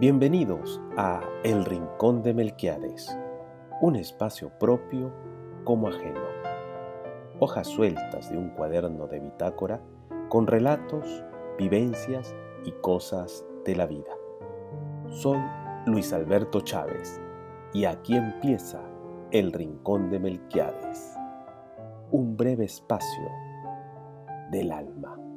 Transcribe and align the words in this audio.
Bienvenidos 0.00 0.80
a 0.96 1.22
El 1.42 1.64
Rincón 1.64 2.22
de 2.22 2.32
Melquiades, 2.32 3.18
un 3.80 3.96
espacio 3.96 4.56
propio 4.60 5.12
como 5.64 5.88
ajeno. 5.88 6.20
Hojas 7.40 7.66
sueltas 7.66 8.30
de 8.30 8.38
un 8.38 8.50
cuaderno 8.50 9.08
de 9.08 9.18
bitácora 9.18 9.82
con 10.28 10.46
relatos, 10.46 11.24
vivencias 11.58 12.32
y 12.64 12.70
cosas 12.80 13.44
de 13.64 13.74
la 13.74 13.86
vida. 13.86 14.12
Soy 15.08 15.40
Luis 15.86 16.12
Alberto 16.12 16.60
Chávez 16.60 17.20
y 17.74 17.84
aquí 17.84 18.14
empieza 18.14 18.80
El 19.32 19.52
Rincón 19.52 20.10
de 20.10 20.20
Melquiades, 20.20 21.16
un 22.12 22.36
breve 22.36 22.66
espacio 22.66 23.28
del 24.52 24.70
alma. 24.70 25.27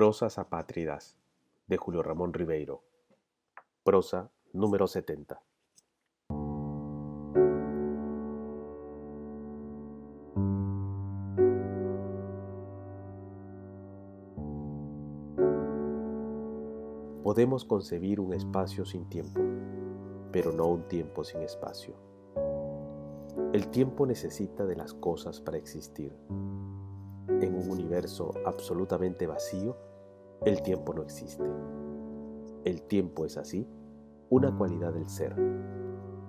Prosas 0.00 0.38
apátridas 0.38 1.18
de 1.66 1.76
Julio 1.76 2.02
Ramón 2.02 2.32
Ribeiro. 2.32 2.82
Prosa 3.84 4.30
número 4.54 4.86
70. 4.86 5.42
Podemos 17.22 17.66
concebir 17.66 18.20
un 18.20 18.32
espacio 18.32 18.86
sin 18.86 19.06
tiempo, 19.10 19.38
pero 20.32 20.50
no 20.50 20.66
un 20.68 20.88
tiempo 20.88 21.24
sin 21.24 21.42
espacio. 21.42 21.94
El 23.52 23.68
tiempo 23.68 24.06
necesita 24.06 24.64
de 24.64 24.76
las 24.76 24.94
cosas 24.94 25.42
para 25.42 25.58
existir. 25.58 26.16
En 27.28 27.54
un 27.54 27.70
universo 27.70 28.32
absolutamente 28.46 29.26
vacío, 29.26 29.89
el 30.44 30.62
tiempo 30.62 30.94
no 30.94 31.02
existe. 31.02 31.44
El 32.64 32.82
tiempo 32.82 33.24
es 33.24 33.36
así 33.36 33.66
una 34.30 34.56
cualidad 34.56 34.92
del 34.92 35.08
ser, 35.08 35.34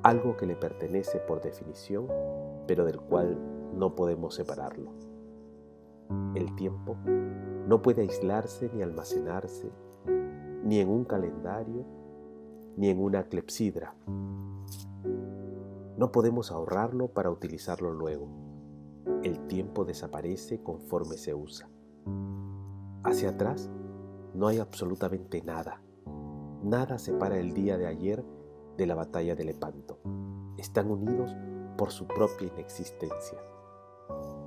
algo 0.04 0.36
que 0.36 0.48
le 0.48 0.56
pertenece 0.56 1.20
por 1.20 1.42
definición, 1.42 2.08
pero 2.68 2.84
del 2.84 3.00
cual 3.00 3.38
no 3.76 3.96
podemos 3.96 4.36
separarlo. 4.36 4.92
El 6.36 6.56
tiempo 6.56 6.98
no 7.68 7.82
puede 7.82 8.02
aislarse 8.02 8.70
ni 8.74 8.82
almacenarse, 8.82 9.72
ni 10.64 10.80
en 10.80 10.90
un 10.90 11.06
calendario, 11.06 11.86
ni 12.76 12.90
en 12.90 13.02
una 13.02 13.24
clepsidra. 13.24 13.96
No 15.98 16.12
podemos 16.12 16.52
ahorrarlo 16.52 17.10
para 17.10 17.30
utilizarlo 17.30 17.94
luego. 17.94 18.28
El 19.24 19.48
tiempo 19.48 19.86
desaparece 19.86 20.62
conforme 20.64 21.18
se 21.18 21.36
usa. 21.36 21.70
Hacia 23.04 23.30
atrás 23.30 23.70
no 24.34 24.48
hay 24.48 24.60
absolutamente 24.60 25.42
nada. 25.42 25.82
Nada 26.64 27.00
separa 27.00 27.38
el 27.38 27.54
día 27.54 27.78
de 27.78 27.88
ayer 27.88 28.24
de 28.78 28.86
la 28.86 28.96
batalla 28.96 29.36
de 29.36 29.44
Lepanto. 29.44 30.00
Están 30.58 30.90
unidos 30.90 31.36
por 31.78 31.92
su 31.92 32.08
propia 32.08 32.48
inexistencia. 32.48 33.40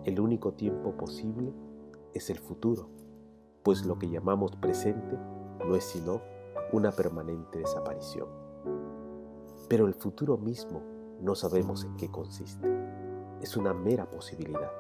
El 0.05 0.21
único 0.21 0.53
tiempo 0.53 0.93
posible 0.97 1.53
es 2.13 2.31
el 2.31 2.39
futuro, 2.39 2.89
pues 3.63 3.85
lo 3.85 3.99
que 3.99 4.09
llamamos 4.09 4.55
presente 4.57 5.19
no 5.67 5.75
es 5.75 5.85
sino 5.85 6.21
una 6.73 6.93
permanente 6.93 7.59
desaparición. 7.59 8.29
Pero 9.69 9.87
el 9.87 9.95
futuro 9.95 10.37
mismo 10.37 10.83
no 11.21 11.35
sabemos 11.35 11.85
en 11.85 11.97
qué 11.97 12.11
consiste. 12.11 12.69
Es 13.41 13.57
una 13.57 13.75
mera 13.75 14.11
posibilidad. 14.11 14.71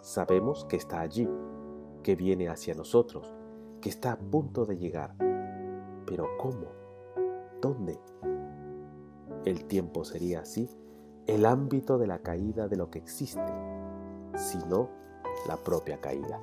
Sabemos 0.00 0.64
que 0.64 0.76
está 0.76 1.00
allí, 1.00 1.28
que 2.02 2.16
viene 2.16 2.48
hacia 2.48 2.74
nosotros, 2.74 3.35
que 3.86 3.90
está 3.90 4.10
a 4.10 4.18
punto 4.18 4.66
de 4.66 4.78
llegar. 4.78 5.14
Pero 6.08 6.26
¿cómo? 6.38 6.72
¿Dónde? 7.62 8.00
El 9.44 9.64
tiempo 9.66 10.04
sería 10.04 10.40
así 10.40 10.68
el 11.28 11.46
ámbito 11.46 11.96
de 11.96 12.08
la 12.08 12.18
caída 12.18 12.66
de 12.66 12.74
lo 12.74 12.90
que 12.90 12.98
existe, 12.98 13.46
sino 14.34 14.90
la 15.46 15.56
propia 15.56 16.00
caída. 16.00 16.40